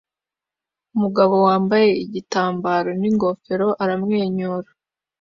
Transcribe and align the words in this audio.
Umugabo 0.95 1.35
wambaye 1.47 1.87
igitambaro 2.03 2.89
n'ingofero 2.99 3.67
aramwenyura 3.83 4.69